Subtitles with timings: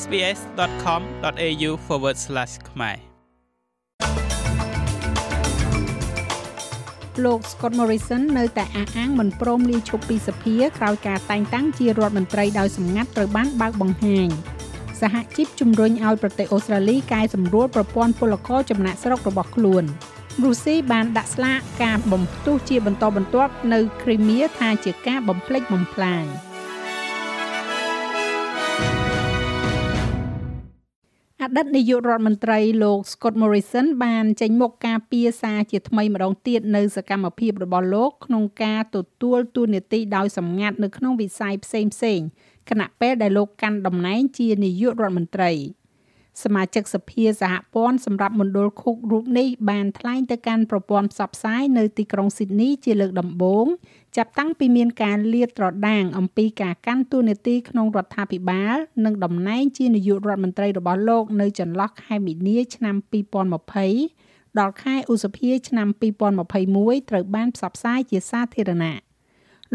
[0.00, 1.70] sbs.com.au/
[2.70, 2.96] ខ្មែរ
[7.24, 14.28] លោក Scott Morrison នៅតែអះអាងមិនព្រមលាឈប់ពីសភាក្រោយការតែងតាំងជារដ្ឋមន្ត្រីដោយសម្ងាត់ត្រូវបានបើកបង្ហាញ
[15.00, 19.84] សហជីពជំរុញឲ្យប្រទេសអូស្ត្រាលីកែសម្រួលប្រព័ន្ធពលករចំណាក់ស្រុករបស់ខ្លួន
[20.42, 26.24] រុស្ស៊ីបានដាក់ស្លាកការបំផ្ទុះជាបន្តបន្ទាប់នៅគ្រីមៀថាជាការបំផ្លិចបំផ្លាញ
[31.44, 42.26] អតីតនាយករដ្ឋមន្ត្រីលោក Scott Morrison បានចេញមុខការពីសារជាថ្មីម្ដងទៀតនៅសកម្មភាពរបស់លោកក្នុងការទទួលទួនាទីដោយសម្ងាត់នៅក្នុងវិស័យផ្សេងៗ
[42.70, 45.50] គណៈពេលដែលលោកកាន់តំណែងជានាយករដ្ឋមន្ត្រី
[46.42, 53.66] សមាជិកសភាសហព័ន្ធសម្រាប់មណ្ឌលឃុករូបនេះបានថ្លែងទៅកាន់ប្រព័ន្ធផ្សព្វផ្សាយនៅទីក្រុងស៊ីដនីជាលើកដំបូង
[54.16, 62.96] ចាប់តាំងពីមានការលាតត្រដាងអំពីការកាន់តួនាទីក្នុងរដ្ឋាភិបាល និងតំណែងជានាយករដ្ឋមន្ត្រីរបស់លោកនៅចន្លោះខែមីនាឆ្នាំ
[63.76, 65.88] 2020ដល់ខែឧសភាឆ្នាំ
[66.48, 68.98] 2021ត្រូវបានផ្សព្វផ្សាយជាសាធារណៈ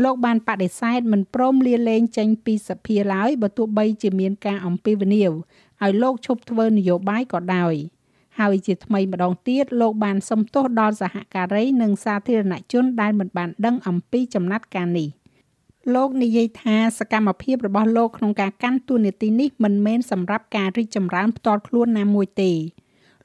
[0.03, 5.31] លោកបានបដិសេធមិនព្រមលាលែងចេញពីសភាឡើយបើទោះបីជាមានការអំពាវនាវ
[5.83, 7.75] ឲ្យលោកឈប់ធ្វើនយោបាយក៏ដោយ
[8.39, 15.09] ហើយជាថ្មីម្ដងទៀតលោកបានសុំទោសដល់សហការីនិងសាធារណជនដែលមិនបានដឹងអំពីចំណាត់ការនេះ
[15.95, 22.51] លោកនិយាយថាសកម្មភាពរបស់លោកក្នុងការកាន់តួនាទីនេះមិនមែនសម្រាប់ការរីកចម្រើនផ្ទាល់ខ្លួនណាមួយទេ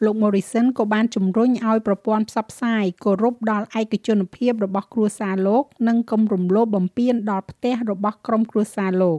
[0.05, 9.12] លោក Morrison ក៏បានជំរុញឲ្យប្រព័ន្ធផ្សព្វផ្សាយគោរពដល់ឯកជនភាពរបស់គ្រួសារលោក និងកុំរំលោភបំពានដល់ផ្ទះរបស់ក្រុមគ្រួសារលោ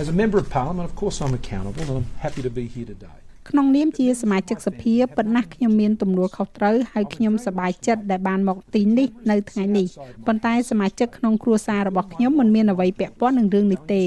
[0.00, 2.88] As a member of parliament of course I'm accountable and I'm happy to be here
[2.94, 3.18] today
[3.50, 9.86] ក្នុងនាមជាសមាជិកសភាប៉ុន្តែខ្ញុំមានទំនួលខុសត្រូវហើយខ្ញុំសប្បាយចិត្តដែលបានមកទីនេះនៅថ្ងៃនេះ
[10.26, 14.04] ប៉ុន្តែសមាជិកក្នុងគ្រួសាររបស់ខ្ញុំមិនមានអ្វីពាក់ព័ន្ធនឹងរឿងនេះទេ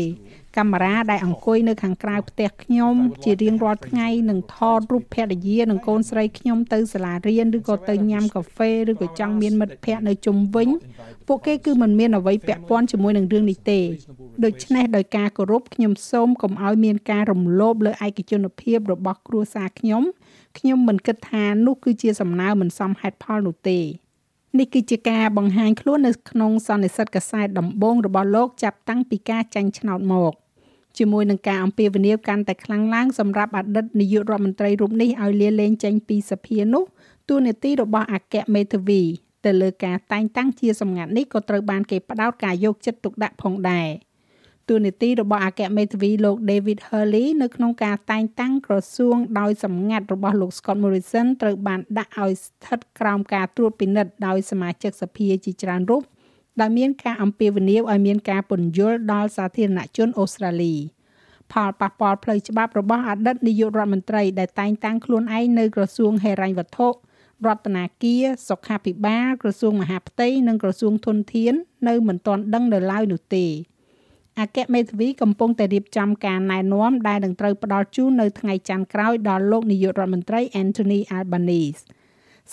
[0.57, 10.69] កាមេរ៉ាដែលអង្គុយនៅខាងក្រៅផ្ទះខ្ញុំ ជារៀងរាល់ថ្ងៃនឹងថតរូបភរិយានិងកូនស្រីខ្ញុំទៅសាលារៀនឬក៏ទៅញ៉ាំកាហ្វេឬក៏ចង់មានមិត្តភ័ក្តិនៅជុំវិញ
[11.27, 13.79] ពួកគេគឺមិនមានអ្វីពាក់ព័ន្ធជាមួយនឹងរឿងនេះទេ
[14.45, 20.03] ដូច្នេះដោយការគោរពខ្ញុំសូមកុំឲ្យមានការរំលោភលើឯកជនភាពរបស់គ្រួសារខ្ញុំ
[20.57, 23.79] ខ្ញុំមិនគិតថានោះគឺជាសំណើមិនសមហេតុផលនោះទេ
[24.59, 30.33] នេះគឺជាការបង្ហាញខ្លួននៅក្នុងសន្និសីទកាសែតដំបងរបស់លោកចាប់តាំងពីការចាញ់ឆ្នោតមក
[30.97, 36.83] ជាមួយនឹងការអំពាវនាវកាន់តែខ្លាំងឡើងសម្រាប់អតីតនាយករដ្ឋមន្ត្រីរូបនេះឲ្យលាលែងចេញពីសភានោះ
[37.29, 39.01] ទូនាទីរបស់អគ្គមេធាវី
[39.45, 43.89] ទៅលើការតែងតាំងជាសម្ងាត់នេះក៏ត្រូវបានគេផ្ដោតការយកចិត្តទុកដាក់ផងដែរ
[44.69, 56.03] ទូនីតិរបស់អគ្គមេធាវីលោក David Hurley នៅក្នុងការតែងតាំងក្រសួងដោយសម្ងាត់របស់លោក Scott Morrison ត្រូវបានដាក់ឲ្យស្ថិតក្រោមការត្រួតពិនិត្យដោយសមាជិកសភាជាច្រើនរូប
[56.59, 60.75] ដែលមានការអំពាវនាវឲ្យមានការពន្យល់ដល់សាធារណជនអូស្ត្រាលី
[61.51, 71.53] ផលប៉ះពាល់ផ្លូវច្បាប់របស់អតីតនាយករដ្ឋមន្ត្រីដែលតែងតាំងខ្លួនឯងនៅក្រសួងហិរញ្ញវត្ថុរដ្ឋនាគារសុខាភិបាលក្រសួងមហាផ្ទៃនិងក្រសួងធនធាន
[71.87, 73.45] នៅមិនទាន់ដឹងនៅឡើយនោះទេ
[74.39, 81.83] អគ្គមេធាវីកំពុងតែរៀបចំការណែនាំដែលនឹងត្រូវផ្ដល់ជូននៅថ្ងៃច័ន្ទក្រោយដល់លោកនាយករដ្ឋមន្ត្រី Anthony Albanese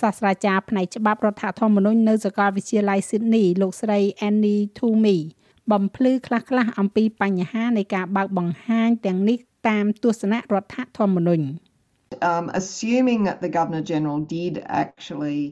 [0.00, 5.20] សាស្ត្រាចារ្យផ្នែកច្បាប់រដ្ឋធម្មនុញ្ញនៅសាកលវិទ្យាល័យ Sydney លោកស្រី Annie Toomey
[5.70, 11.46] បំភ្លឺខ្លះៗអំពីបញ្ហានៃការបើកបង្ហាញទាំងនេះតាមទស្សនៈរដ្ឋធម្មនុញ្ញ
[12.32, 15.42] um assuming that the governor general did actually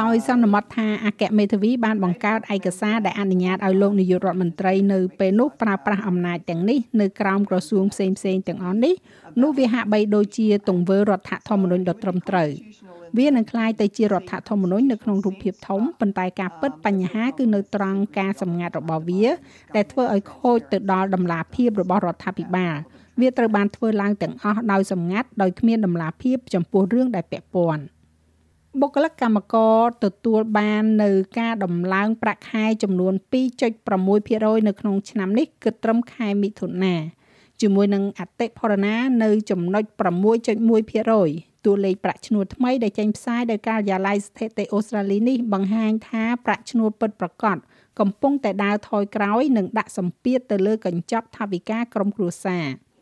[0.00, 8.94] ដោយសន្មតថាអគ្គមេធាវីបានបង្កើតឯកសារដែលអនុញ្ញាតឲ្យលោកនាយករដ្ឋមន្ត្រីនៅពេលនោះប្រើប្រាស់អំណាចទាំងនេះនៅក្រោមក្រសួងផ្សេងផ្សេងទាំងអស់នេះ
[9.42, 12.48] នោះវាហាក់បីដូចជាទង្វើរដ្ឋធម្មនុញ្ញដ៏ត្រឹមត្រូវ
[13.17, 19.25] វានឹងคล้ายទៅជារដ្ឋធម្មនុញ្ញនៅក្នុងរូបភាពធំប៉ុន្តែការពិតបញ្ហាគឺនៅត្រង់ការសម្ងាត់របស់វា
[19.75, 22.75] ដែលធ្វើឲ្យខូចទៅដល់ដំណាភាពរបស់រដ្ឋាភិបាល
[23.21, 27.83] វាត្រូវបានធ្វើឡើងទាំងអស់ដោយសម្ងាត់ដោយគ្មានដំណាភាពចំពោះរឿងដែលពាក់ព័ន្ធ
[28.81, 31.09] បុគ្គលិកកម្មករទទួលបាននៅ
[31.39, 33.13] ការដំឡើងប្រាក់ខែចំនួន
[33.83, 36.95] 2.6%នៅក្នុងឆ្នាំនេះគិតត្រឹមខែមិថុនា
[37.61, 39.83] ជាមួយនឹងអតិផរណានៅចំណុច
[40.69, 47.56] 6.1% តួលេខប្រាក់ឈ្នួលថ្មីដែលចេញផ្សាយដោយការិយាល័យស្ថិតិអូស្ត្រាលីនេះបង្ហាញថាប្រាក់ឈ្នួលពិតប្រាកដ
[48.00, 52.66] កំពុងតែដើរថយក្រោយនិងដាក់សម្ពាធទៅលើកញ្ចប់ថវិកាក្រុមគ្រួសារ។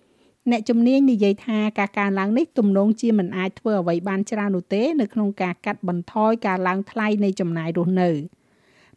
[0.50, 8.11] អ្នកជំនាញនិយាយថាការកើនឡើងនេះទំនងជាមិនអាចធ្វើអ្វីបានច្រើននោះទេនៅក្នុងការកាត់បន្ថយការឡើងថ្លៃនៃចំណាយរស់នៅ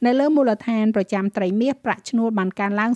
[0.06, 2.92] នៅលើមូលដ្ឋានប្រចាំត្រីមាសប្រាក់ឈ្នួលបានកើនឡើង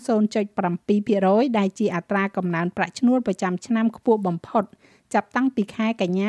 [0.77, 4.63] 0.7%ដែលជាអត្រាកំណើនប្រាក់ឈ្នួលប្រចាំឆ្នាំខ្ពស់បំផុត
[5.13, 6.27] ចាប់តាំងពីខែកញ្ញា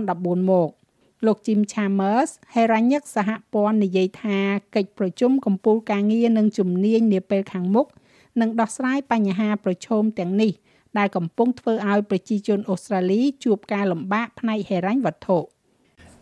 [0.00, 0.70] 2014មក
[1.26, 4.38] លោក Jim Chambers ហេរ៉ាញឹកសហព័ន្ធនិយាយថា
[4.74, 7.86] កិច្ចប្រជុំកំពូលការងារនិងជំនាញនាពេលខាងមុខ
[8.40, 10.52] នឹងដោះស្រាយបញ្ហាប្រឈមទាំងនេះ
[10.98, 15.38] ដែលកំពុងធ្វើឲ្យប្រជាជនអូស្ត្រាលីជួបការលំបាកផ្នែកហិរញ្ញវត្ថុ។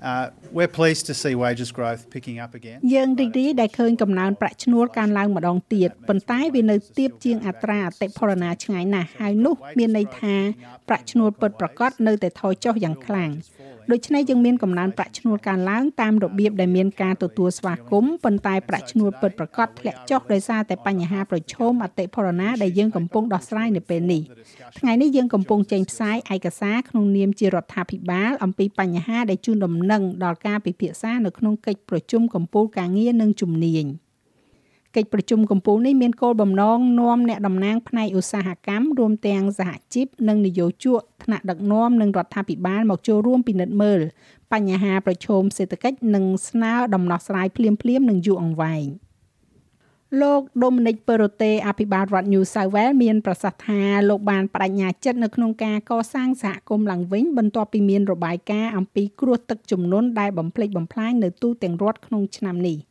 [0.03, 2.79] Uh, we're pleased to see wages growth picking up again.
[2.95, 10.35] យើងរីករាយដែលឃើញកំណើនប្រាក់ឈ្នួលកើនឡើងម្ដងទៀតប៉ុន្តែវានៅទាបជាងអត្រាអតិផរណាឆ្ងាយណាស់ហើយនោះ មានន័យថា
[10.89, 13.31] ប្រាក់ឈ្នួលពិតប្រាកដនៅតែថយចុះយ៉ាងខ្លាំង
[13.93, 24.23] ដូច្នេះយើងមានកំណើនប្រាក់ឈ្នួលកើនឡើងតាមរបៀបដែលមានការទទួលស្វាគមន៍ប៉ុន្តែប្រាក់ឈ្នួលពិតប្រាកដធ្លាក់ចុះដោយសារតែបញ្ហាប្រឈមអតិផរណាដែលយើងកំពុងដោះស្រាយនៅពេលនេះ
[24.79, 33.87] ថ្ងៃនេះយើងកំពុងចេញផ្សាយឯកសារក្នុងនាមជារដ្ឋាភិបាលអំពីបញ្ហាដែលជួនដំណឹងដល់ការពិភាក្សានៅក្នុងកិច្ចប្រជុំកំពូលការងារនិងជំនាញ។
[34.97, 44.01] កិច្ចប្រជុំកំពូលនេះមានគោលបំណងនាំអ្នកតំណាងផ្នែកឧស្សាហកម្មរួមទាំងសហជីពនិងនយោជកថ្នាក់ដឹកនាំនិងរដ្ឋាភិបាលមកចូលរួមពិនិត្យមើល
[44.53, 48.87] បញ្ហាប្រឈមសេដ្ឋកិច្ចនិងស្នើដំណោះស្រាយភ្លាមៗនឹងយូរអង្វែង
[50.21, 62.79] លោក Dominic Perrottet អភិបាលរដ្ឋ New South Wales មានប្រសាសន៍ថាលោកបានបដិញ្ញាចិត្តនៅក្នុងការកសាងសហគមន៍ឡើងវិញបន្ទាប់ពីមានរបាយការណ៍អំពីគ្រោះទឹកជំនន់ដែលបំផ្លិចបំផ្លាញនៅទូទាំងរដ្ឋក្នុងឆ្នាំនេះ។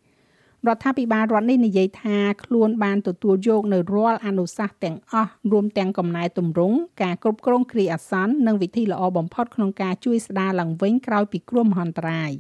[0.67, 12.31] រដ្ឋាភិបាលរដ្ឋនេះនិយាយថាខ្លួនបានទទួលយកនៅរាល់អនុសាសន៍ទាំងអស់រួមទាំងកំណែទម្រង់ការគ្រប់គ្រងគ្រាអាសន្ននិងវិធីល្អបំផុតក្នុងការជួយស្ដារឡើងវិញក្រោយពីគ្រោះមហន្តរាយ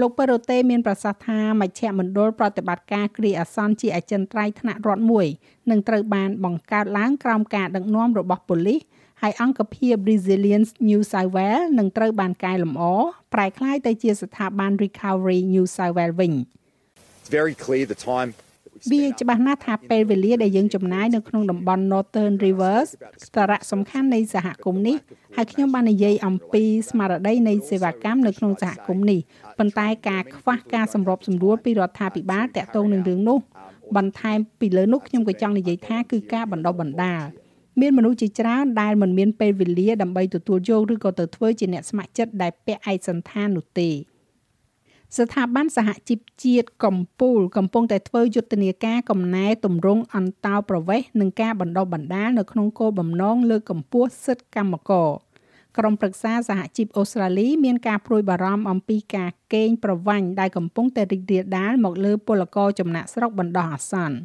[0.00, 5.26] លោកប៉េរ៉ូតេមានប្រសាសន៍ថាមជ្ឈមណ្ឌលប្រតិបត្តិការគ្រាអាសន្នជាអចិន្ត្រៃយ៍ថ្នាក់រដ្ឋមួយ
[5.70, 8.80] នឹងត្រូវបានបង្កើតឡើងក្រោមការដឹកនាំរបស់ប៉ូលីស
[9.22, 12.82] ហើយអង្គភាព Resilience New South Wales នឹងត្រូវបានកែលម្អ
[13.34, 16.34] ប្រែក្លាយទៅជាស្ថាប័ន Recovery New South Wales វិញ។
[18.92, 22.88] វាច្បាស់ណាស់ថាពេលវេលាដែលយើងចំណាយនៅក្នុងតំបន់ Northern Rivers
[23.34, 24.96] សារៈសំខាន់នៃសហគមន៍នេះ
[25.36, 29.20] ហើយខ្ញុំបាននិយាយអំពីស្មារតីនៃសេវាកម្មនៅក្នុងសហគមន៍នេះ
[29.58, 33.38] ប៉ុន្តែការខ្វះការសម្របសម្រួលពីរដ្ឋាភិបាលតាក់ទងនឹងរឿងនោះ
[33.96, 37.22] បន្ថែមពីលើនោះខ្ញុំក៏ចង់និយាយថាគឺការបណ្ដុះបណ្ដាល
[37.80, 43.90] មានមនុស្សជាច្រើនដែលមិនមានពេលវេលាដើម្បីទទួលយកឬក៏ទៅធ្វើជាអ្នកស្ម័គ្រចិត្តដែលពាក់ឯកសន្តាននោះទេ
[45.16, 55.10] ស្ថាប័នសហជីពជាតិកម្ពុជាកំពុងតែធ្វើយុទ្ធនាការកំណែតម្រង់អន្តោប្រវេសន៍និងការបណ្ដុះបណ្ដាលនៅក្នុងគោលបំណងលើកកម្ពស់សិទ្ធិកម្មករ
[55.78, 64.16] ក្រុមប្រឹក្សាសហជីពអូស្ត្រាលីមានការព្រួយបារម្ភអំពីការកេងប្រវ័ញ្ចដែលកំពុងតែរីករាលដាលមកលើពលករចំណាក់ស្រុកបណ្ដោះអាសន្ន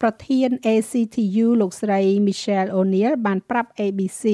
[0.00, 4.24] ប្រធាន ACTU លោកស្រី Michelle O'Neil បានប្រាប់ ABC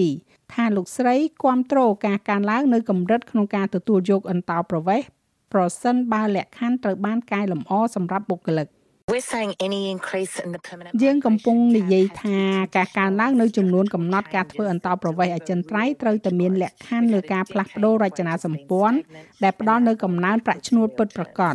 [0.52, 5.19] ថាលោកស្រីគ្រប់គ្រងការកើនឡើងនៅកម្រិតក្នុងការទទួលយកអន្តោប្រវេសន៍
[5.52, 8.69] ប្រសិនបើលក្ខខណ្ឌត្រូវបានកែលម្អសម្រាប់បុគ្គលិក
[9.12, 12.38] We're saying any increase in the permanent យើងកំពុងនិយាយថា
[12.76, 18.99] ការកើនឡើងនៅចំនួនកំណត់ការធ្វើអន្តោប្រវេសន៍អចិន្ត្រៃយ៍ត្រូវតែមានលក្ខខណ្ឌលើការផ្លាស់ប្ដូររចនាសម្ព័ន្ធ
[19.43, 21.55] ដែលផ្ដល់នូវកំណើនប្រាក់ឈ្នួលពិតប្រាកដ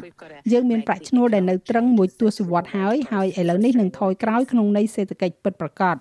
[0.51, 5.95] យើងមានប្រាក់ឈ្នួលដែលនៅត្រឹងមួយទសវត្សរ៍ហើយហើយឥឡូវនេះនឹងថយក្រោយក្នុងន័យសេដ្ឋកិច្ចពិតប្រាកដ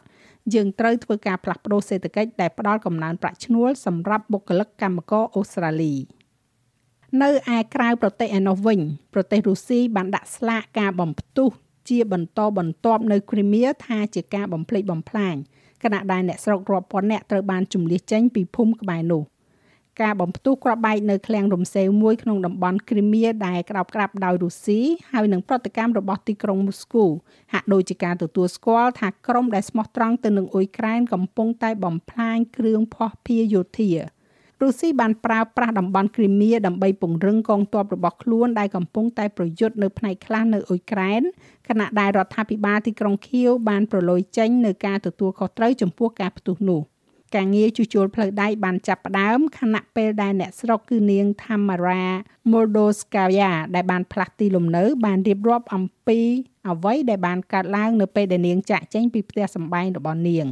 [0.54, 5.94] យើងត្រូវធ្វើការផ្លាស់ប្ដូរសេដ្ឋកិច្ចដែលផ្ដល់កំណើនប្រាក់ឈ្នួលសម្រាប់បុគ្គលិកកម្មករអូស្ត្រាលី។
[7.22, 8.80] នៅឯក្រៅប្រទេសឯណោះវិញ
[9.14, 11.50] ប្រទេសរុស្ស៊ីបានដាក់ស្លាកការបំផ្ទុះ
[11.88, 15.34] ជាបន្តបន្ទាប់នៅគ្រីមៀថាជាការបំភ្លេចបំផ្លាញ
[15.82, 19.22] ខណៈដែលអ្នកស្រុករាប់ពាន់នាក់ត្រូវបានជំនះចេញពីភូមិក្បែរនោះ
[20.02, 24.80] ការបំផ្ទុះគ្រាប់បែកនៅឃ្លាំងរំសេវមួយក្នុងតំបន់គ្រីមៀដែលក្តោបក្តាប់ដោយរុស្ស៊ី
[25.12, 27.04] ហើយនឹងប្រតិកម្មរបស់ទីក្រុងមូស្គូ
[27.52, 33.90] ហាក់ដូចជាការទទួលស្គាល់ថាក្រុមដែលស្មោះត្រង់ទៅនឹងអ៊ុយក្រែនកំពុងតែបំផ្លាញគ្រឿងភស្តុភារយោធា
[34.64, 41.22] រុស្ស៊ីបានប្រើប្រាស់តំបន់គ្រីមៀដើម្បីពង្រឹងកងទ័ពរបស់ខ្លួនដែលកំពុងតែប្រយុទ្ធនៅផ្នែកខ្លះនៅអ៊ុយក្រែន
[41.68, 46.80] ខណៈដែលរដ្ឋាភិបាលទីក្រុងខៀវបានប្រឡូយចេញនៅការទទួលខុសត្រូវចំពោះការផ្ទុះនោះ
[47.34, 52.04] ការងារជួសជុលផ្លូវដែកបានចាប់ផ្ដើមខណៈពេលដែលអ្នកស្រុកគឺនាង Tamara
[52.50, 56.20] Moldovskaya ដែលបានផ្លាស់ទីលំនៅ បានរៀបរាប់អំពី
[56.68, 60.46] អ្វីដែលបានកើតឡើងនៅពេលដែលនាងចាក់ចេញពីផ្ទះសម្បែងរបស់នាង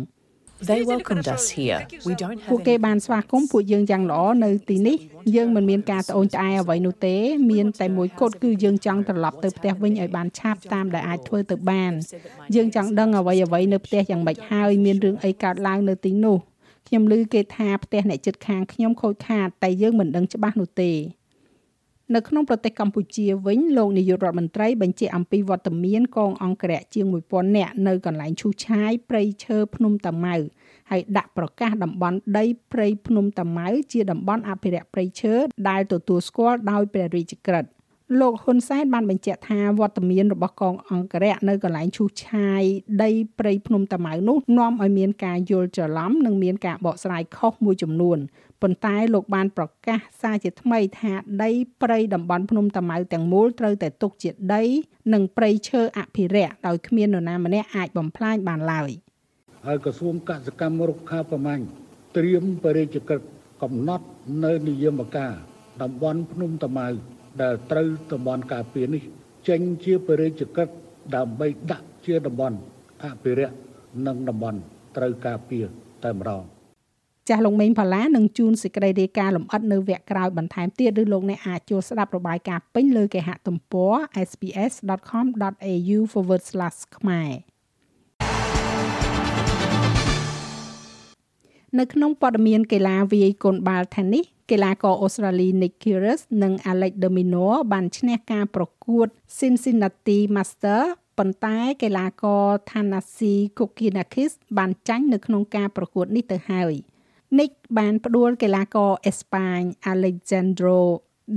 [0.70, 1.80] They welcomed us here.
[2.06, 4.96] We don't have ពួកគេបានស្វាគមន៍ពួកយើងយ៉ាងល្អនៅទីនេះ
[5.36, 7.16] យើងមិនមានការត្អូញត្អែអ្វីនោះទេ
[7.50, 11.92] មានតែមួយគត់គឺយើងចង់ត្រឡប់ទៅផ្ទះវិញឲ្យបានឆាប់តាមដែលអាចធ្វើទៅបាន
[12.54, 16.38] យើងចង់ដឹងអ្វីអ្វីនៅផ្ទះយ៉ាងម៉េចហើយមានរឿងអីកើតឡើងនៅទីនោះ
[16.86, 20.92] ខ្ញុំឮគេថាផ្ទះអ្នកជិតខាងខ្ញុំខូចខាតតែយើងមិនដឹងច្បាស់នោះទេ
[22.14, 30.36] នៅក្នុងប្រទេសកម្ពុជាវិញលោកនាយករដ្ឋមន្ត្រីបញ្ជាក់អំពីវត្តមានកងអង្គរៈជាង1000នាក់នៅកន្លែងឈូសឆាយព្រៃឈើភ្នំតាម៉ៅ
[30.90, 35.34] ហើយដាក់ប្រកាសតំបន់ដីព្រៃភ្នំតាម៉ៅជាតំបន់អភិរក្សព្រៃឈើ
[35.68, 37.70] ដែលទទួលស្គាល់ដោយព្រះរាជក្រឹត្យ
[38.20, 42.62] លោកហ៊ុនសែនបានបញ្ជាក់ថាវត្តមានរបស់កងអង្គរៈនៅកន្លែងឈូសឆាយ
[43.02, 48.18] ដីព្រៃភ្នំតាម៉ៅនោះនាំឲ្យមានការយល់ច្រឡំនិងមានការបកស្រាយខុសមួយចំនួន
[48.62, 51.50] ប៉ុន្តែលោកបានប្រកាសសារជាថ្មីថាដី
[51.82, 54.62] ព្រៃតំបន់ភ្នំតាម៉ៅទាំងមូលត្រូវតែទុកជាដី
[55.12, 58.90] និងព្រៃឈើអភិរក្សដោយគ្មាននរណាម្នាក់អាចបំផ្លាញបានឡើយ។
[59.66, 61.64] ហើយក្រសួងកសិកម្មរុក្ខាប្រមាញ់
[62.16, 63.24] ត្រៀមបរិយាកិច្ច
[63.62, 64.06] កំណត់
[64.44, 65.32] នៅនិយមការ
[65.82, 66.88] តំបន់ភ្នំតាម៉ៅ
[67.40, 69.02] ដែលត្រូវតំបន់ការពារនេះ
[69.48, 70.72] ចេញជាបរិយាកិច្ច
[71.16, 72.56] ដើម្បីដាក់ជាតំបន់
[73.04, 73.56] អភិរក្ស
[74.06, 74.58] និងតំបន់
[74.96, 75.64] ត្រូវការពារ
[76.04, 76.42] តែម្ដង
[77.28, 83.94] ចាស់លោកមេងផល្លានឹងជួនសេចក្តីរាយការណ៍លម្អិតនៅវគ្គក្រោយបន្ថែមទៀតឬលោកអ្នកអាចចូលស្ដាប់របាយការណ៍ពេញលើគេហទំព័រ
[84.28, 85.98] sps.com.au/
[86.96, 87.30] ខ្មែរ
[91.78, 99.06] នៅក្នុងព័ត៌មានកីឡាវាយកូនបាល់ Tennis កីឡាករអូស្ត្រាលី Nick Kyrgios និង Alex de Minaur បានឈ្នះការប្រកួត
[99.38, 100.82] Cincinnati Master
[101.18, 106.72] ប៉ុន្តែកីឡាករ Thanasi Kokkinakis បានចាញ់នៅក្នុងការប្រកួតនេះទៅហើយ
[107.38, 109.60] Nick បានផ្ដួលកីឡាករអេស្ប៉ាញ
[109.92, 110.80] Alejandro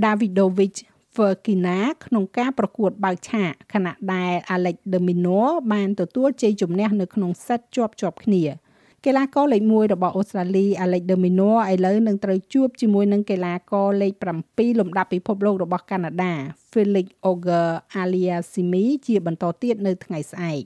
[0.04, 0.78] Davidovich
[1.14, 8.42] Fokina ក្នុងការប្រកួតបើកឆាកខណៈដែល Alex de Minaur បានទទួលជ័យជំនះនៅក្នុងសេតជាប់ៗគ្នា។
[9.06, 14.12] កីឡាករលេខ1របស់អូស្ត្រាលី Alex de Minaur ឥឡូវនឹងត្រូវជួបជាមួយនឹងកីឡាករលេខ
[14.46, 16.32] 7លំដាប់ពិភពលោករបស់កាណាដា
[16.70, 20.62] Felix Auger-Aliassime ជាបន្តទៀតនៅថ្ងៃស្អែក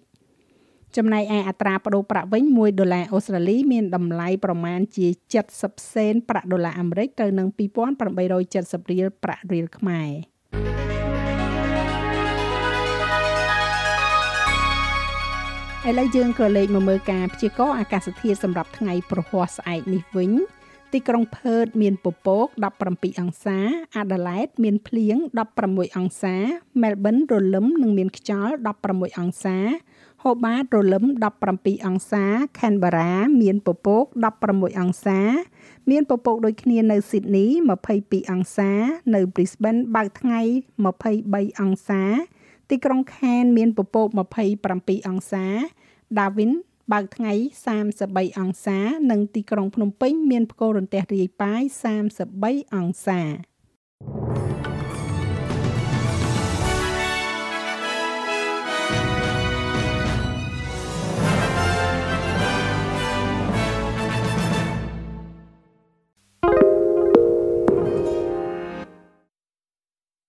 [0.96, 5.06] ចំណែកឯអត្រាប្តូរប្រាក់វិញ1ដុល្លារអូស្ត្រាលីមានតម្លៃប្រមាណជា
[5.50, 7.48] 70សេនប្រាក់ដុល្លារអាមេរិកទៅនឹង
[8.20, 10.10] 2870រៀលប្រាក់រៀលខ្មែរ
[15.88, 20.30] ឥឡូវយើងក៏លេខមកមើលការព្យាករណ៍អាកាសធាតុសម្រាប់ថ្ងៃប្រហ័សស្អែកនេះវិញ
[20.92, 22.46] ទីក្រុងផឺតមានពពក
[22.84, 23.58] 17អង្សា
[23.96, 25.16] អាដាលេដមានភ្លៀង
[25.56, 26.36] 16អង្សា
[26.82, 28.54] មែលប៊នរលឹមនិងមានខ្យល់
[28.86, 29.58] 16អង្សា
[30.22, 31.04] ហូបាតរលឹម
[31.44, 32.24] 17អង្សា
[32.60, 34.04] ខេនបារ៉ាមានពពក
[34.42, 35.20] 16អង្សា
[35.90, 37.46] មានពពកដូចគ្នានៅស៊ីដនី
[37.88, 38.70] 22អង្សា
[39.14, 40.40] នៅ Brisbane បើកថ្ងៃ
[41.00, 42.02] 23អង្សា
[42.70, 44.08] ទីក្រុងខាន មានពពក
[44.58, 45.46] 27អង្សា
[46.18, 46.52] Darwin
[46.92, 47.32] បើកថ្ងៃ
[47.86, 48.78] 33អង្សា
[49.10, 51.62] និងទីក្រុងភ្នំពេញមានផ្គររន្ទះរាយប៉ាយ
[52.18, 53.20] 33អង្សា